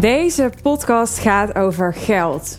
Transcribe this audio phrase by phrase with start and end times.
[0.00, 2.58] Deze podcast gaat over geld.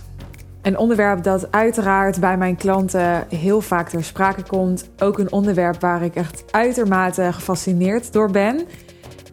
[0.62, 4.90] Een onderwerp dat uiteraard bij mijn klanten heel vaak ter sprake komt.
[5.00, 8.62] Ook een onderwerp waar ik echt uitermate gefascineerd door ben.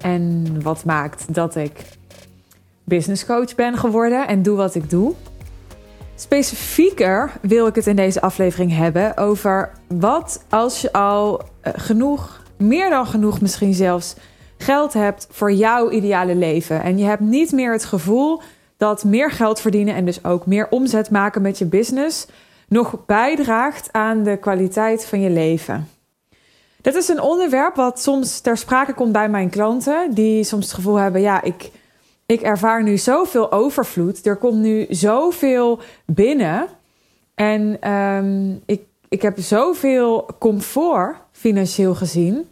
[0.01, 1.84] En wat maakt dat ik
[2.84, 5.15] business coach ben geworden en doe wat ik doe.
[6.15, 12.43] Specifieker wil ik het in deze aflevering hebben over wat als je al eh, genoeg,
[12.56, 14.15] meer dan genoeg misschien zelfs,
[14.59, 16.83] geld hebt voor jouw ideale leven.
[16.83, 18.41] En je hebt niet meer het gevoel
[18.77, 22.27] dat meer geld verdienen en dus ook meer omzet maken met je business
[22.69, 25.89] nog bijdraagt aan de kwaliteit van je leven.
[26.80, 30.75] Dat is een onderwerp wat soms ter sprake komt bij mijn klanten, die soms het
[30.75, 31.71] gevoel hebben: ja, ik,
[32.27, 36.66] ik ervaar nu zoveel overvloed, er komt nu zoveel binnen
[37.35, 42.49] en um, ik, ik heb zoveel comfort financieel gezien,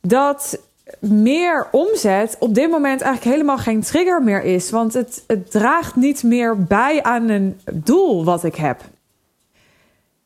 [0.00, 0.60] dat
[1.00, 4.70] meer omzet op dit moment eigenlijk helemaal geen trigger meer is.
[4.70, 8.80] Want het, het draagt niet meer bij aan een doel wat ik heb.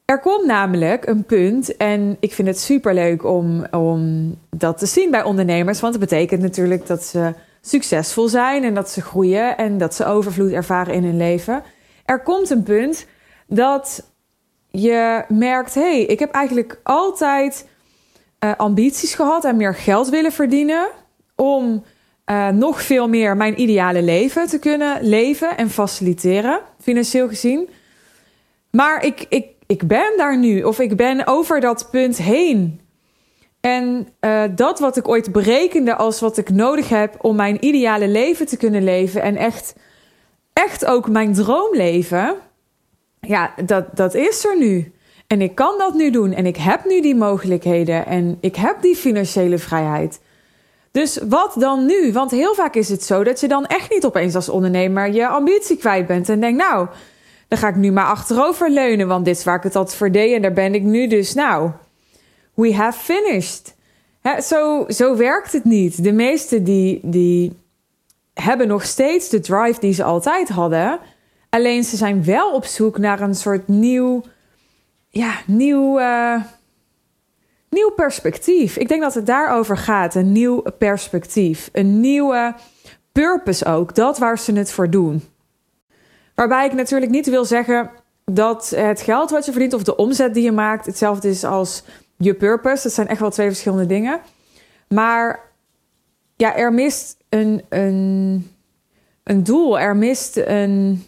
[0.04, 5.10] Er komt namelijk een punt, en ik vind het superleuk om, om dat te zien
[5.10, 5.80] bij ondernemers.
[5.80, 10.04] Want het betekent natuurlijk dat ze succesvol zijn en dat ze groeien en dat ze
[10.04, 11.62] overvloed ervaren in hun leven.
[12.04, 13.06] Er komt een punt
[13.46, 14.04] dat
[14.70, 17.68] je merkt: hé, hey, ik heb eigenlijk altijd
[18.44, 20.88] uh, ambities gehad en meer geld willen verdienen.
[21.36, 21.84] Om
[22.26, 27.68] uh, nog veel meer mijn ideale leven te kunnen leven en faciliteren, financieel gezien.
[28.70, 32.80] Maar ik, ik, ik ben daar nu, of ik ben over dat punt heen.
[33.60, 38.08] En uh, dat wat ik ooit berekende als wat ik nodig heb om mijn ideale
[38.08, 39.74] leven te kunnen leven en echt,
[40.52, 42.34] echt ook mijn droomleven,
[43.20, 44.92] ja, dat, dat is er nu.
[45.32, 48.82] En ik kan dat nu doen en ik heb nu die mogelijkheden en ik heb
[48.82, 50.20] die financiële vrijheid.
[50.90, 52.12] Dus wat dan nu?
[52.12, 55.26] Want heel vaak is het zo dat je dan echt niet opeens als ondernemer je
[55.26, 56.86] ambitie kwijt bent en denkt, nou,
[57.48, 60.10] dan ga ik nu maar achterover leunen, want dit is waar ik het altijd voor
[60.10, 61.34] deed en daar ben ik nu dus.
[61.34, 61.70] Nou,
[62.54, 63.74] we have finished.
[64.42, 66.04] zo, zo werkt het niet.
[66.04, 67.52] De meesten die, die
[68.34, 70.98] hebben nog steeds de drive die ze altijd hadden.
[71.50, 74.22] Alleen ze zijn wel op zoek naar een soort nieuw
[75.10, 76.42] ja, nieuw, uh,
[77.68, 78.76] nieuw perspectief.
[78.76, 80.14] Ik denk dat het daarover gaat.
[80.14, 81.68] Een nieuw perspectief.
[81.72, 82.54] Een nieuwe
[83.12, 83.94] purpose ook.
[83.94, 85.22] Dat waar ze het voor doen.
[86.34, 87.90] Waarbij ik natuurlijk niet wil zeggen
[88.24, 91.82] dat het geld wat je verdient of de omzet die je maakt hetzelfde is als
[92.16, 92.82] je purpose.
[92.82, 94.20] Dat zijn echt wel twee verschillende dingen.
[94.88, 95.40] Maar
[96.36, 98.50] ja, er mist een, een,
[99.22, 99.80] een doel.
[99.80, 101.04] Er mist een,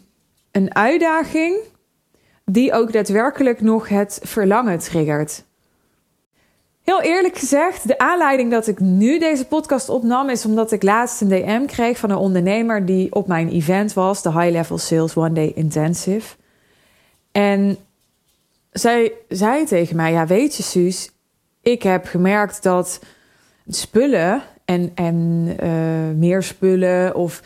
[0.50, 1.56] een uitdaging
[2.44, 5.44] die ook daadwerkelijk nog het verlangen triggert.
[6.82, 11.20] Heel eerlijk gezegd, de aanleiding dat ik nu deze podcast opnam is omdat ik laatst
[11.20, 15.16] een DM kreeg van een ondernemer die op mijn event was, de High Level Sales
[15.16, 16.36] One Day Intensive.
[17.32, 17.76] En
[18.70, 21.10] zij zei tegen mij: Ja, weet je, Suus,
[21.60, 23.00] ik heb gemerkt dat
[23.68, 25.16] spullen en, en
[25.62, 27.42] uh, meer spullen of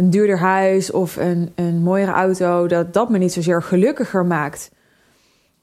[0.00, 4.70] een duurder huis of een, een mooiere auto, dat dat me niet zozeer gelukkiger maakt.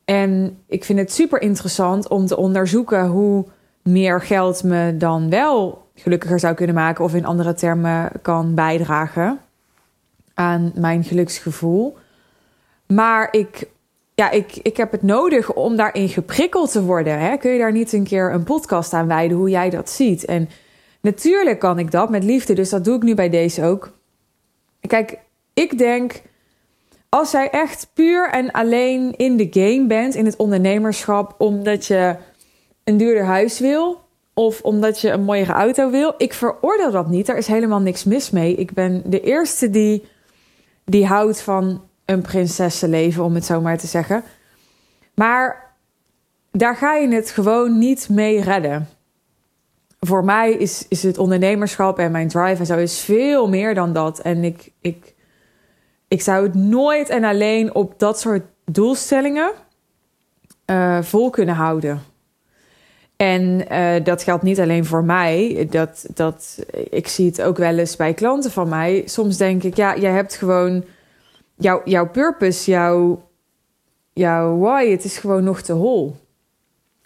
[0.06, 3.46] En ik vind het super interessant om te onderzoeken hoe
[3.84, 9.40] meer geld me dan wel gelukkiger zou kunnen maken, of in andere termen kan bijdragen
[10.34, 11.98] aan mijn geluksgevoel.
[12.88, 13.70] Maar ik,
[14.16, 17.20] ja, ik, ik heb het nodig om daarin geprikkeld te worden.
[17.20, 17.38] Hè?
[17.38, 20.26] Kun je daar niet een keer een podcast aan wijden hoe jij dat ziet?
[20.26, 20.50] En
[21.02, 23.97] natuurlijk kan ik dat met liefde, dus dat doe ik nu bij deze ook.
[24.82, 25.20] Kijk,
[25.54, 26.22] ik denk
[27.10, 32.16] als jij echt puur en alleen in de game bent, in het ondernemerschap, omdat je
[32.84, 34.02] een duurder huis wil
[34.34, 37.26] of omdat je een mooiere auto wil, ik veroordeel dat niet.
[37.26, 38.56] Daar is helemaal niks mis mee.
[38.56, 40.06] Ik ben de eerste die,
[40.86, 44.24] die houdt van een prinsessenleven, om het zo maar te zeggen.
[45.14, 45.76] Maar
[46.52, 48.88] daar ga je het gewoon niet mee redden
[50.08, 53.94] voor mij is, is het ondernemerschap en mijn drive en zo is veel meer dan
[53.94, 54.20] dat.
[54.20, 55.16] En ik, ik,
[56.08, 59.52] ik zou het nooit en alleen op dat soort doelstellingen
[60.66, 62.02] uh, vol kunnen houden.
[63.16, 65.68] En uh, dat geldt niet alleen voor mij.
[65.70, 69.04] Dat, dat, ik zie het ook wel eens bij klanten van mij.
[69.06, 70.84] Soms denk ik, ja, jij hebt gewoon
[71.56, 73.22] jouw, jouw purpose, jouw,
[74.14, 76.16] jouw why, het is gewoon nog te hol.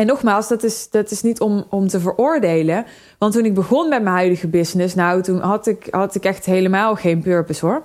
[0.01, 2.86] En nogmaals, dat is, dat is niet om, om te veroordelen.
[3.18, 6.45] Want toen ik begon met mijn huidige business, nou, toen had ik, had ik echt
[6.45, 7.83] helemaal geen purpose hoor.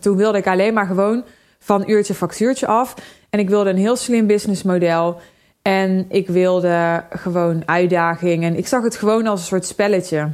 [0.00, 1.24] Toen wilde ik alleen maar gewoon
[1.58, 2.94] van uurtje factuurtje af.
[3.30, 5.20] En ik wilde een heel slim businessmodel.
[5.62, 8.44] En ik wilde gewoon uitdaging.
[8.44, 10.30] En ik zag het gewoon als een soort spelletje.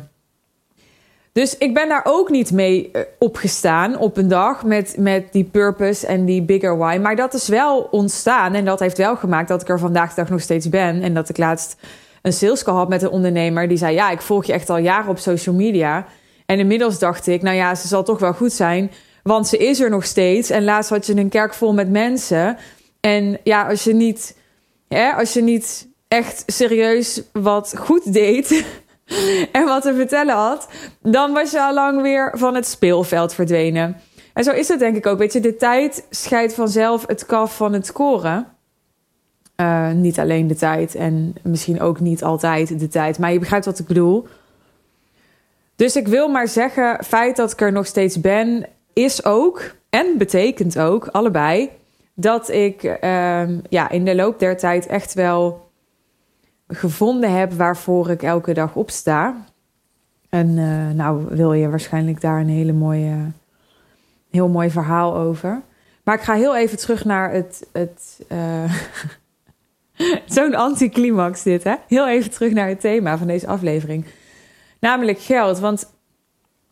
[1.33, 5.45] Dus ik ben daar ook niet mee eh, opgestaan op een dag met, met die
[5.45, 6.99] purpose en die bigger why.
[7.03, 10.21] Maar dat is wel ontstaan en dat heeft wel gemaakt dat ik er vandaag de
[10.21, 11.03] dag nog steeds ben.
[11.03, 11.77] En dat ik laatst
[12.23, 14.79] een sales call had met een ondernemer die zei: Ja, ik volg je echt al
[14.79, 16.07] jaren op social media.
[16.47, 18.91] En inmiddels dacht ik: Nou ja, ze zal toch wel goed zijn,
[19.23, 20.51] want ze is er nog steeds.
[20.51, 22.57] En laatst had je een kerk vol met mensen.
[23.01, 24.37] En ja, als je niet,
[24.89, 28.65] hè, als je niet echt serieus wat goed deed
[29.53, 30.69] en wat te vertellen had,
[31.03, 33.97] dan was je al lang weer van het speelveld verdwenen.
[34.33, 35.19] En zo is het denk ik ook.
[35.19, 38.47] Weet je, de tijd scheidt vanzelf het kaf van het koren.
[39.57, 43.65] Uh, niet alleen de tijd en misschien ook niet altijd de tijd, maar je begrijpt
[43.65, 44.27] wat ik bedoel.
[45.77, 50.07] Dus ik wil maar zeggen, feit dat ik er nog steeds ben, is ook en
[50.19, 51.71] betekent ook allebei
[52.15, 52.99] dat ik uh,
[53.69, 55.62] ja, in de loop der tijd echt wel
[56.73, 59.45] gevonden heb waarvoor ik elke dag opsta.
[60.29, 63.17] En uh, nou wil je waarschijnlijk daar een hele mooie,
[64.31, 65.63] heel mooi verhaal over.
[66.05, 67.67] Maar ik ga heel even terug naar het.
[67.73, 68.73] het uh,
[70.27, 71.75] Zo'n anticlimax dit, hè?
[71.89, 74.05] Heel even terug naar het thema van deze aflevering.
[74.81, 75.59] Namelijk geld.
[75.59, 75.93] Want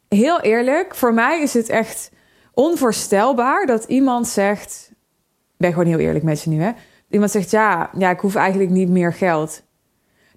[0.08, 2.10] heel eerlijk, voor mij is het echt
[2.54, 4.88] onvoorstelbaar dat iemand zegt.
[4.92, 6.70] Ik ben gewoon heel eerlijk met je nu, hè?
[7.10, 9.62] Iemand zegt: ja, ja, ik hoef eigenlijk niet meer geld.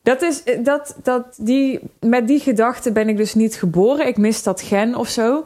[0.03, 4.07] Dat is, dat, dat die, met die gedachte ben ik dus niet geboren.
[4.07, 5.45] Ik mis dat gen of zo.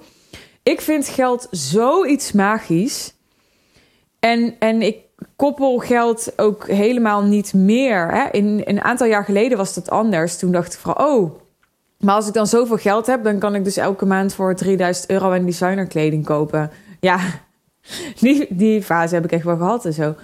[0.64, 3.14] Ik vind geld zoiets magisch.
[4.20, 4.98] En, en ik
[5.36, 8.12] koppel geld ook helemaal niet meer.
[8.12, 8.30] Hè?
[8.32, 10.38] In, een aantal jaar geleden was dat anders.
[10.38, 11.40] Toen dacht ik van, oh,
[12.00, 13.24] maar als ik dan zoveel geld heb...
[13.24, 16.72] dan kan ik dus elke maand voor 3000 euro en designerkleding kopen.
[17.00, 17.20] Ja,
[18.20, 20.16] die, die fase heb ik echt wel gehad en zo.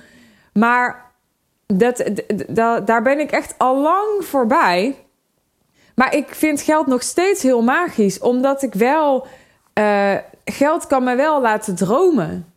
[0.54, 1.12] Maar
[1.66, 2.04] dat,
[2.86, 4.96] daar ben ik echt al lang voorbij.
[5.96, 9.28] Maar ik vind geld nog steeds heel magisch, omdat ik wel.
[9.80, 10.14] Uh,
[10.46, 12.54] geld kan me wel laten dromen.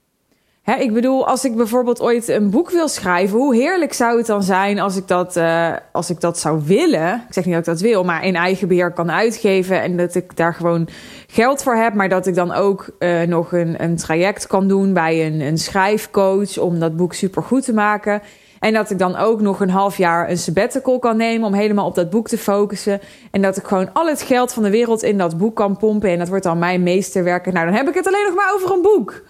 [0.66, 4.26] Hè, ik bedoel, als ik bijvoorbeeld ooit een boek wil schrijven, hoe heerlijk zou het
[4.26, 7.14] dan zijn als ik dat, uh, als ik dat zou willen?
[7.28, 10.14] Ik zeg niet dat ik dat wil, maar in eigen beheer kan uitgeven en dat
[10.14, 10.88] ik daar gewoon
[11.26, 14.92] geld voor heb, maar dat ik dan ook uh, nog een, een traject kan doen
[14.92, 18.22] bij een, een schrijfcoach om dat boek super goed te maken.
[18.60, 21.86] En dat ik dan ook nog een half jaar een sabbatical kan nemen om helemaal
[21.86, 23.00] op dat boek te focussen.
[23.30, 26.10] En dat ik gewoon al het geld van de wereld in dat boek kan pompen.
[26.10, 27.52] En dat wordt dan mijn meesterwerk.
[27.52, 29.22] Nou, dan heb ik het alleen nog maar over een boek.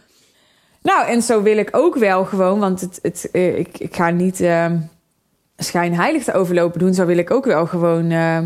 [0.83, 4.11] Nou, en zo wil ik ook wel gewoon, want het, het, uh, ik, ik ga
[4.11, 4.71] niet uh,
[5.57, 6.95] schijnheilig te overlopen doen.
[6.95, 8.39] Zo wil ik ook wel gewoon uh,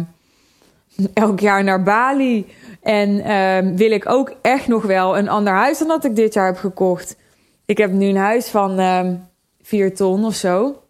[1.14, 2.46] elk jaar naar Bali.
[2.82, 6.34] En ehm, wil ik ook echt nog wel een ander huis dan dat ik dit
[6.34, 7.16] jaar heb gekocht.
[7.64, 9.14] Ik heb nu een huis van ehm,
[9.70, 10.82] 4 ton of zo.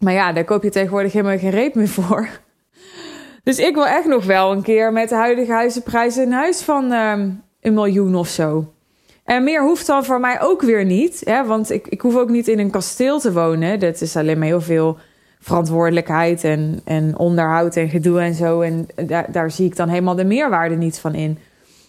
[0.00, 2.28] Maar ja, daar koop je tegenwoordig helemaal geen reep meer voor.
[3.42, 6.92] Dus ik wil echt nog wel een keer met de huidige huizenprijzen een huis van
[6.92, 8.72] um, een miljoen of zo.
[9.24, 11.22] En meer hoeft dan voor mij ook weer niet.
[11.24, 11.44] Hè?
[11.44, 13.80] Want ik, ik hoef ook niet in een kasteel te wonen.
[13.80, 14.98] Dat is alleen maar heel veel
[15.40, 18.60] verantwoordelijkheid en, en onderhoud en gedoe en zo.
[18.60, 21.38] En daar, daar zie ik dan helemaal de meerwaarde niet van in.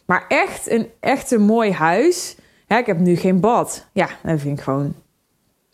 [0.05, 2.35] Maar echt een, echt een mooi huis.
[2.67, 3.85] Ik heb nu geen bad.
[3.91, 4.93] Ja, dat vind ik gewoon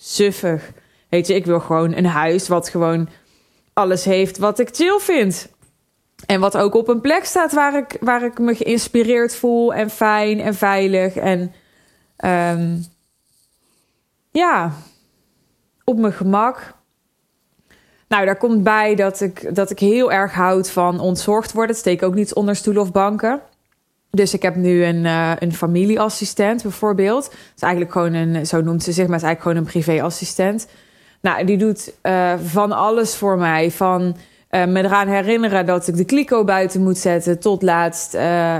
[0.04, 0.72] suffig.
[1.10, 3.10] Weet je, ik wil gewoon een huis wat gewoon
[3.74, 5.52] alles heeft wat ik chill vind.
[6.26, 9.90] En wat ook op een plek staat waar ik, waar ik me geïnspireerd voel en
[9.90, 11.16] fijn en veilig.
[11.16, 11.54] En
[12.26, 12.86] um,
[14.32, 14.72] ja,
[15.84, 16.74] op mijn gemak.
[18.08, 21.76] Nou, daar komt bij dat ik, dat ik heel erg houd van ontzorgd worden.
[21.76, 23.42] steek ook niet onder stoelen of banken.
[24.16, 27.24] Dus ik heb nu een, uh, een familieassistent bijvoorbeeld.
[27.24, 29.84] Dat is eigenlijk gewoon een, zo noemt ze zich, maar het is eigenlijk gewoon een
[29.84, 30.68] privéassistent.
[31.22, 33.72] Nou, die doet uh, van alles voor mij.
[33.72, 34.02] Van
[34.52, 37.40] uh, me eraan herinneren dat ik de kliko buiten moet zetten.
[37.40, 38.14] Tot laatst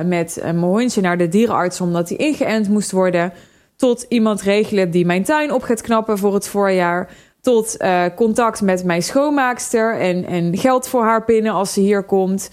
[0.06, 3.34] met mijn hondje naar de dierenarts omdat hij ingeënt moest worden.
[3.76, 7.10] Tot iemand regelen die mijn tuin op gaat knappen voor het voorjaar.
[7.42, 7.78] Tot
[8.16, 12.50] contact met mijn schoonmaakster en, en geld voor haar pinnen als ze hier komt.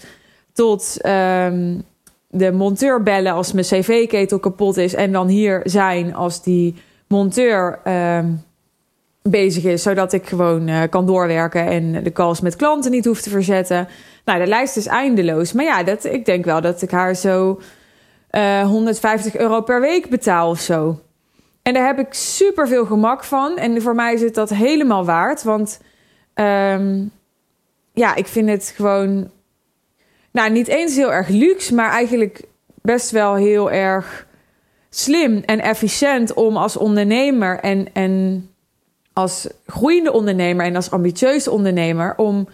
[0.53, 1.73] Tot ehm,
[2.31, 4.93] de monteur bellen als mijn cv-ketel kapot is.
[4.93, 6.75] En dan hier zijn als die
[7.07, 8.19] monteur uh,
[9.21, 9.81] bezig is.
[9.81, 13.87] Zodat ik gewoon uh, kan doorwerken en de calls met klanten niet hoef te verzetten.
[14.25, 15.53] Nou, de lijst is eindeloos.
[15.53, 17.59] Maar ja, dat, ik denk wel dat ik haar zo
[18.31, 20.99] uh, eh, 150 euro per week betaal of zo.
[21.61, 23.57] En daar heb ik super veel gemak van.
[23.57, 25.43] En voor mij is het dat helemaal waard.
[25.43, 25.79] Want
[26.35, 27.11] um,
[27.93, 29.31] ja, ik vind het gewoon
[30.31, 32.43] nou, niet eens heel erg luxe, maar eigenlijk
[32.81, 34.27] best wel heel erg
[34.89, 38.45] slim en efficiënt om als ondernemer en, en
[39.13, 42.47] als groeiende ondernemer en als ambitieuze ondernemer om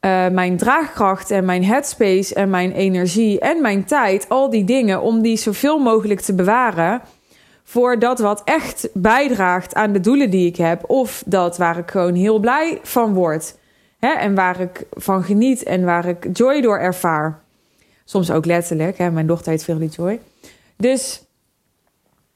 [0.00, 5.00] uh, mijn draagkracht en mijn headspace en mijn energie en mijn tijd, al die dingen,
[5.00, 7.00] om die zoveel mogelijk te bewaren
[7.64, 11.90] voor dat wat echt bijdraagt aan de doelen die ik heb, of dat waar ik
[11.90, 13.57] gewoon heel blij van word.
[13.98, 17.40] Hè, en waar ik van geniet en waar ik joy door ervaar.
[18.04, 18.98] Soms ook letterlijk.
[18.98, 20.20] Hè, mijn dochter heet Verily Joy.
[20.76, 21.22] Dus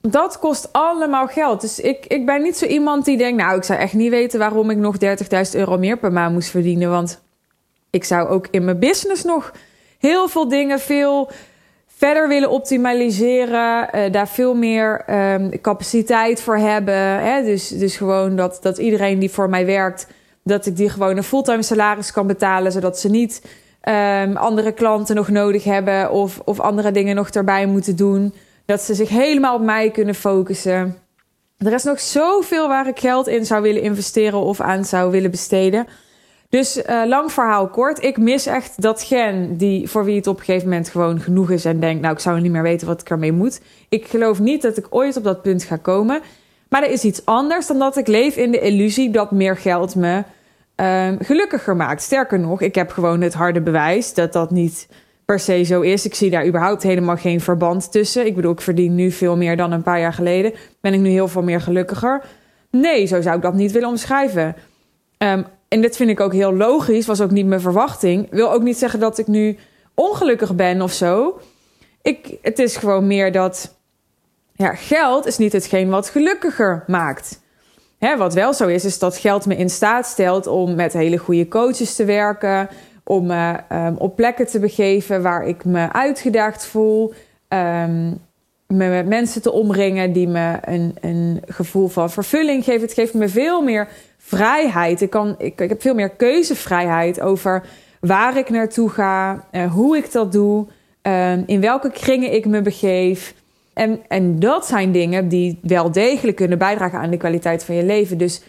[0.01, 1.61] dat kost allemaal geld.
[1.61, 3.43] Dus ik, ik ben niet zo iemand die denkt...
[3.43, 5.11] nou, ik zou echt niet weten waarom ik nog 30.000
[5.53, 6.91] euro meer per maand moest verdienen.
[6.91, 7.23] Want
[7.91, 9.53] ik zou ook in mijn business nog
[9.99, 11.31] heel veel dingen veel
[11.87, 13.89] verder willen optimaliseren.
[13.95, 15.05] Uh, daar veel meer
[15.35, 16.95] um, capaciteit voor hebben.
[17.23, 17.43] Hè?
[17.43, 20.07] Dus, dus gewoon dat, dat iedereen die voor mij werkt...
[20.45, 22.73] dat ik die gewoon een fulltime salaris kan betalen...
[22.73, 23.43] zodat ze niet
[23.89, 26.11] um, andere klanten nog nodig hebben...
[26.11, 28.35] Of, of andere dingen nog erbij moeten doen...
[28.65, 30.97] Dat ze zich helemaal op mij kunnen focussen.
[31.59, 35.31] Er is nog zoveel waar ik geld in zou willen investeren of aan zou willen
[35.31, 35.87] besteden.
[36.49, 38.03] Dus uh, lang verhaal kort.
[38.03, 41.51] Ik mis echt dat gen die voor wie het op een gegeven moment gewoon genoeg
[41.51, 43.61] is en denkt, nou ik zou niet meer weten wat ik ermee moet.
[43.89, 46.21] Ik geloof niet dat ik ooit op dat punt ga komen.
[46.73, 49.95] Maar er is iets anders dan dat ik leef in de illusie dat meer geld
[49.95, 50.23] me
[50.77, 52.03] uh, gelukkiger maakt.
[52.03, 54.89] Sterker nog, ik heb gewoon het harde bewijs dat dat niet
[55.25, 56.05] per se zo is.
[56.05, 58.27] Ik zie daar überhaupt helemaal geen verband tussen.
[58.27, 60.53] Ik bedoel, ik verdien nu veel meer dan een paar jaar geleden.
[60.81, 62.23] Ben ik nu heel veel meer gelukkiger?
[62.71, 64.57] Nee, zo zou ik dat niet willen omschrijven.
[65.19, 68.27] Um, en dit vind ik ook heel logisch, was ook niet mijn verwachting.
[68.31, 69.57] Wil ook niet zeggen dat ik nu
[69.95, 71.41] ongelukkig ben of zo.
[72.03, 73.81] Ik, het is gewoon meer dat
[74.53, 77.41] ja, geld is niet hetgeen wat gelukkiger maakt.
[77.99, 81.17] Hè, wat wel zo is, is dat geld me in staat stelt om met hele
[81.17, 82.69] goede coaches te werken,
[83.05, 87.15] om me um, op plekken te begeven waar ik me uitgedaagd voel.
[87.49, 88.21] Um,
[88.67, 92.81] me met mensen te omringen die me een, een gevoel van vervulling geven.
[92.81, 95.01] Het geeft me veel meer vrijheid.
[95.01, 97.63] Ik, kan, ik, heb veel meer keuzevrijheid over
[98.01, 100.67] waar ik naartoe ga, uh, hoe ik dat doe,
[101.03, 103.35] uh, in welke kringen ik me begeef.
[103.75, 107.85] En, en dat zijn dingen die wel degelijk kunnen bijdragen aan de kwaliteit van je
[107.85, 108.19] leven.
[108.19, 108.43] Dus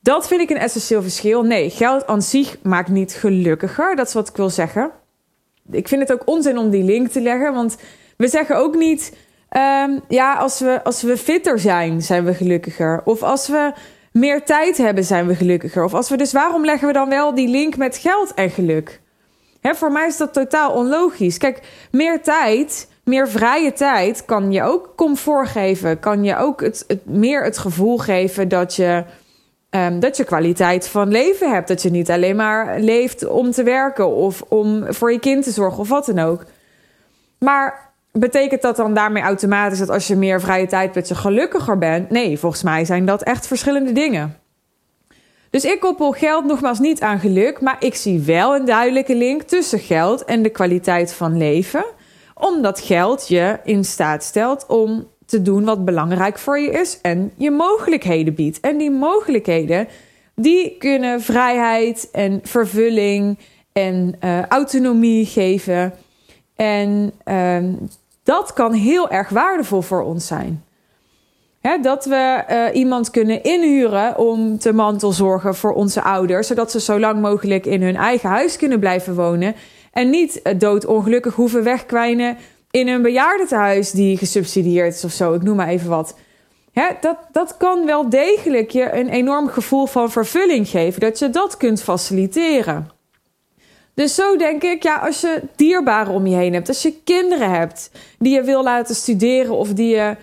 [0.00, 1.42] dat vind ik een essentieel verschil.
[1.42, 3.96] Nee, geld aan zich maakt niet gelukkiger.
[3.96, 4.90] Dat is wat ik wil zeggen.
[5.70, 7.54] Ik vind het ook onzin om die link te leggen.
[7.54, 7.76] Want
[8.16, 9.16] we zeggen ook niet.
[9.86, 13.00] Um, ja, als we, als we fitter zijn, zijn we gelukkiger.
[13.04, 13.72] Of als we
[14.12, 15.84] meer tijd hebben, zijn we gelukkiger.
[15.84, 19.00] Of als we dus, waarom leggen we dan wel die link met geld en geluk?
[19.60, 21.38] Hè, voor mij is dat totaal onlogisch.
[21.38, 26.00] Kijk, meer tijd, meer vrije tijd kan je ook comfort geven.
[26.00, 29.04] Kan je ook het, meer het gevoel geven dat je
[29.76, 31.68] Um, dat je kwaliteit van leven hebt.
[31.68, 35.50] Dat je niet alleen maar leeft om te werken of om voor je kind te
[35.50, 36.44] zorgen of wat dan ook.
[37.38, 41.78] Maar betekent dat dan daarmee automatisch dat als je meer vrije tijd hebt, je gelukkiger
[41.78, 42.10] bent?
[42.10, 44.38] Nee, volgens mij zijn dat echt verschillende dingen.
[45.50, 49.42] Dus ik koppel geld nogmaals niet aan geluk, maar ik zie wel een duidelijke link
[49.42, 51.84] tussen geld en de kwaliteit van leven,
[52.42, 57.32] omdat geld je in staat stelt om te doen wat belangrijk voor je is en
[57.36, 58.60] je mogelijkheden biedt.
[58.60, 59.88] En die mogelijkheden,
[60.34, 63.38] die kunnen vrijheid en vervulling
[63.72, 65.92] en uh, autonomie geven.
[66.56, 67.56] En uh,
[68.22, 70.64] dat kan heel erg waardevol voor ons zijn.
[71.82, 76.98] Dat we uh, iemand kunnen inhuren om te mantelzorgen voor onze ouders, zodat ze zo
[76.98, 79.54] lang mogelijk in hun eigen huis kunnen blijven wonen.
[79.92, 82.36] En niet doodongelukkig hoeven wegkwijnen
[82.70, 86.16] in een bejaardentehuis die gesubsidieerd is of zo, ik noem maar even wat.
[86.72, 91.30] Hè, dat, dat kan wel degelijk je een enorm gevoel van vervulling geven, dat je
[91.30, 92.90] dat kunt faciliteren.
[93.94, 97.50] Dus zo denk ik, ja, als je dierbaren om je heen hebt, als je kinderen
[97.50, 100.16] hebt die je wil laten studeren of die je,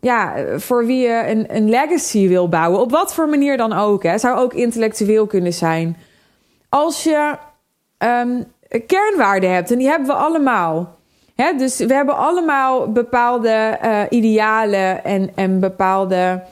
[0.00, 4.02] ja, voor wie je een, een legacy wil bouwen, op wat voor manier dan ook,
[4.02, 5.96] hè, zou ook intellectueel kunnen zijn.
[6.68, 7.34] Als je
[7.98, 8.44] um,
[8.86, 11.00] kernwaarden hebt, en die hebben we allemaal
[11.56, 16.42] dus we hebben allemaal bepaalde uh, idealen en, en bepaalde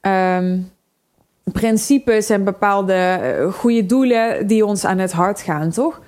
[0.00, 0.72] um,
[1.52, 6.00] principes en bepaalde uh, goede doelen die ons aan het hart gaan, toch?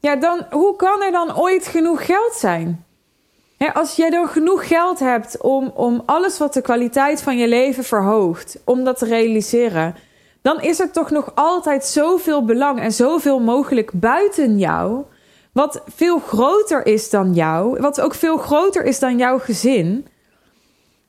[0.00, 2.84] Ja, dan hoe kan er dan ooit genoeg geld zijn?
[3.72, 7.84] als jij dan genoeg geld hebt om, om alles wat de kwaliteit van je leven
[7.84, 9.94] verhoogt, om dat te realiseren,
[10.44, 15.04] dan is er toch nog altijd zoveel belang en zoveel mogelijk buiten jou
[15.52, 20.06] wat veel groter is dan jou, wat ook veel groter is dan jouw gezin,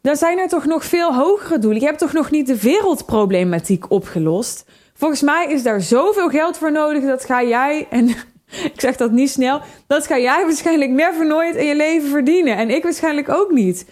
[0.01, 1.79] dan zijn er toch nog veel hogere doelen.
[1.79, 4.65] Je hebt toch nog niet de wereldproblematiek opgelost.
[4.93, 7.03] Volgens mij is daar zoveel geld voor nodig.
[7.03, 8.07] Dat ga jij, en
[8.73, 12.57] ik zeg dat niet snel, dat ga jij waarschijnlijk never nooit in je leven verdienen.
[12.57, 13.85] En ik waarschijnlijk ook niet.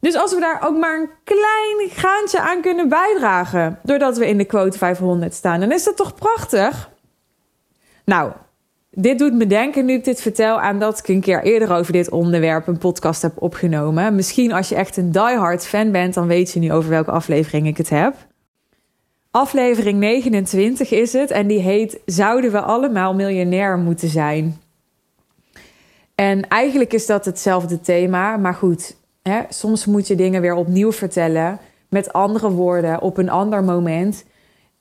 [0.00, 4.38] Dus als we daar ook maar een klein gaantje aan kunnen bijdragen, doordat we in
[4.38, 6.90] de quote 500 staan, dan is dat toch prachtig?
[8.04, 8.32] Nou,
[8.90, 11.92] dit doet me denken, nu ik dit vertel, aan dat ik een keer eerder over
[11.92, 14.14] dit onderwerp een podcast heb opgenomen.
[14.14, 17.66] Misschien als je echt een diehard fan bent, dan weet je nu over welke aflevering
[17.66, 18.14] ik het heb.
[19.30, 24.60] Aflevering 29 is het en die heet Zouden we allemaal miljonair moeten zijn?
[26.14, 28.96] En eigenlijk is dat hetzelfde thema, maar goed,
[29.48, 34.24] soms moet je dingen weer opnieuw vertellen met andere woorden op een ander moment.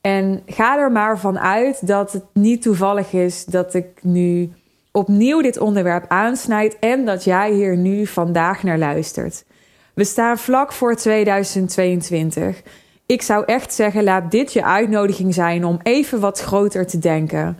[0.01, 4.51] En ga er maar van uit dat het niet toevallig is dat ik nu
[4.91, 9.45] opnieuw dit onderwerp aansnijd en dat jij hier nu vandaag naar luistert.
[9.93, 12.61] We staan vlak voor 2022.
[13.05, 17.57] Ik zou echt zeggen, laat dit je uitnodiging zijn om even wat groter te denken.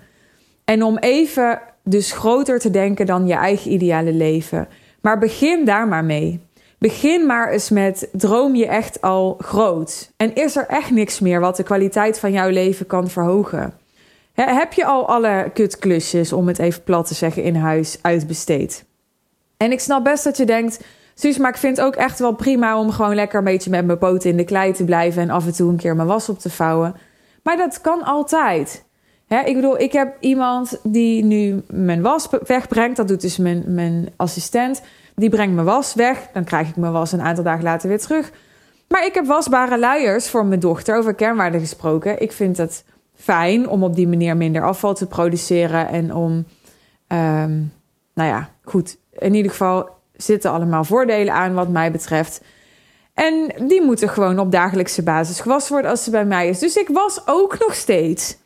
[0.66, 4.68] En om even dus groter te denken dan je eigen ideale leven.
[5.02, 6.40] Maar begin daar maar mee.
[6.78, 10.12] Begin maar eens met droom je echt al groot?
[10.18, 13.74] En is er echt niks meer wat de kwaliteit van jouw leven kan verhogen?
[14.34, 18.86] heb je al alle kutklusjes, om het even plat te zeggen, in huis uitbesteed?
[19.58, 20.80] En ik snap best dat je denkt,
[21.18, 23.86] Suus, maar ik vind het ook echt wel prima om gewoon lekker een beetje met
[23.86, 26.30] mijn poten in de klei te blijven en af en toe een keer mijn was
[26.30, 26.96] op te vouwen.
[27.44, 28.84] Maar dat kan altijd.
[29.46, 32.98] ik bedoel, ik heb iemand die nu mijn was wegbrengt.
[32.98, 34.82] Dat doet dus mijn, mijn assistent.
[35.16, 36.28] Die brengt mijn was weg.
[36.34, 38.32] Dan krijg ik mijn was een aantal dagen later weer terug.
[38.88, 42.22] Maar ik heb wasbare luiers voor mijn dochter, over kernwaarden gesproken.
[42.22, 42.84] Ik vind het
[43.16, 45.88] fijn om op die manier minder afval te produceren.
[45.88, 46.32] En om,
[47.08, 47.74] um,
[48.14, 48.98] nou ja, goed.
[49.12, 52.42] In ieder geval zitten allemaal voordelen aan wat mij betreft.
[53.14, 56.60] En die moeten gewoon op dagelijkse basis gewassen worden als ze bij mij is.
[56.60, 58.38] Dus ik was ook nog steeds.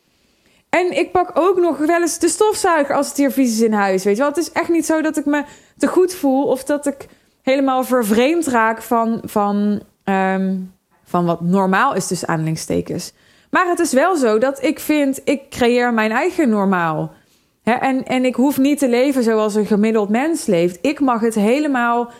[0.70, 3.72] En ik pak ook nog wel eens de stofzuiger als het hier vies is in
[3.72, 4.04] huis.
[4.04, 5.44] Weet je wel, het is echt niet zo dat ik me
[5.76, 7.06] te goed voel of dat ik
[7.42, 10.56] helemaal vervreemd raak van, van, ehm,
[11.04, 13.12] van wat normaal is, dus aanhalingstekens.
[13.50, 17.12] Maar het is wel zo dat ik vind, ik creëer mijn eigen normaal.
[17.62, 20.78] en, en ik hoef niet te leven zoals een gemiddeld mens leeft.
[20.80, 22.10] Ik mag het helemaal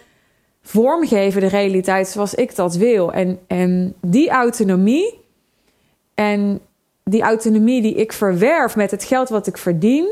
[0.63, 3.13] vormgeven, de realiteit zoals ik dat wil.
[3.13, 5.21] En, en die autonomie
[6.15, 6.61] en
[7.05, 10.09] die autonomie die ik verwerf met het geld wat ik verdien,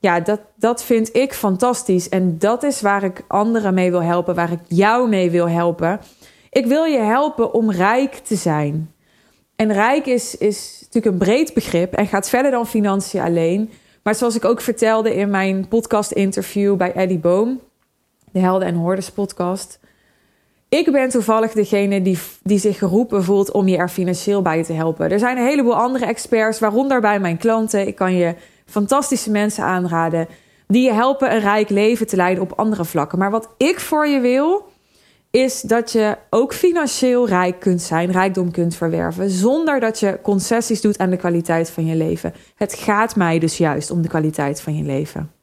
[0.00, 2.08] ja, dat, dat vind ik fantastisch.
[2.08, 6.00] En dat is waar ik anderen mee wil helpen, waar ik jou mee wil helpen.
[6.50, 8.90] Ik wil je helpen om rijk te zijn.
[9.56, 13.70] En rijk is, is natuurlijk een breed begrip en gaat verder dan financiën alleen.
[14.02, 17.60] Maar zoals ik ook vertelde in mijn podcast-interview bij Eddie Boom,
[18.32, 19.78] de Helden en Hoorders podcast.
[20.76, 24.72] Ik ben toevallig degene die, die zich geroepen voelt om je er financieel bij te
[24.72, 25.10] helpen.
[25.10, 27.86] Er zijn een heleboel andere experts, waaronder bij mijn klanten.
[27.86, 28.34] Ik kan je
[28.66, 30.28] fantastische mensen aanraden
[30.66, 33.18] die je helpen een rijk leven te leiden op andere vlakken.
[33.18, 34.68] Maar wat ik voor je wil,
[35.30, 40.80] is dat je ook financieel rijk kunt zijn, rijkdom kunt verwerven, zonder dat je concessies
[40.80, 42.34] doet aan de kwaliteit van je leven.
[42.56, 45.35] Het gaat mij dus juist om de kwaliteit van je leven.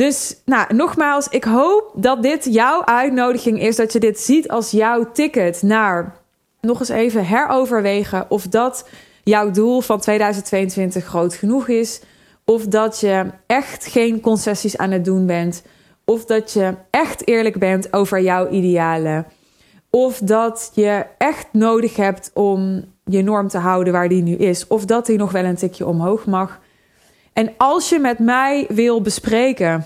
[0.00, 4.70] Dus nou, nogmaals, ik hoop dat dit jouw uitnodiging is, dat je dit ziet als
[4.70, 6.16] jouw ticket naar
[6.60, 8.88] nog eens even heroverwegen of dat
[9.24, 12.00] jouw doel van 2022 groot genoeg is.
[12.44, 15.62] Of dat je echt geen concessies aan het doen bent.
[16.04, 19.26] Of dat je echt eerlijk bent over jouw idealen.
[19.90, 24.66] Of dat je echt nodig hebt om je norm te houden waar die nu is.
[24.66, 26.60] Of dat die nog wel een tikje omhoog mag.
[27.40, 29.84] En als je met mij wil bespreken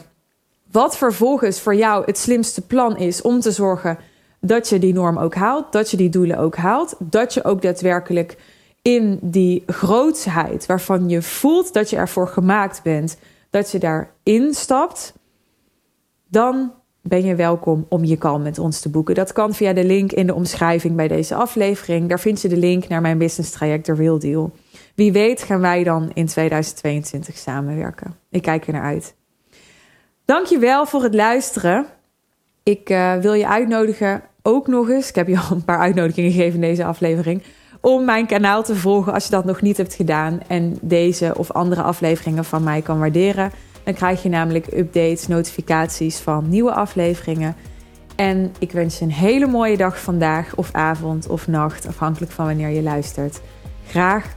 [0.71, 3.99] wat vervolgens voor jou het slimste plan is om te zorgen
[4.41, 7.63] dat je die norm ook haalt, dat je die doelen ook haalt, dat je ook
[7.63, 8.37] daadwerkelijk
[8.83, 13.19] in die grootsheid waarvan je voelt dat je ervoor gemaakt bent,
[13.51, 15.13] dat je daarin stapt,
[16.29, 19.15] dan ben je welkom om je call met ons te boeken.
[19.15, 22.09] Dat kan via de link in de omschrijving bij deze aflevering.
[22.09, 24.53] Daar vind je de link naar mijn business traject, de Real Deal.
[24.95, 28.17] Wie weet gaan wij dan in 2022 samenwerken.
[28.31, 29.15] Ik kijk er naar uit.
[30.25, 31.87] Dankjewel voor het luisteren.
[32.63, 35.09] Ik uh, wil je uitnodigen ook nog eens.
[35.09, 37.43] Ik heb je al een paar uitnodigingen gegeven in deze aflevering
[37.85, 41.51] om mijn kanaal te volgen als je dat nog niet hebt gedaan en deze of
[41.53, 43.53] andere afleveringen van mij kan waarderen.
[43.83, 47.57] Dan krijg je namelijk updates, notificaties van nieuwe afleveringen.
[48.17, 52.47] En ik wens je een hele mooie dag vandaag of avond of nacht, afhankelijk van
[52.47, 53.41] wanneer je luistert.
[53.87, 54.37] Graag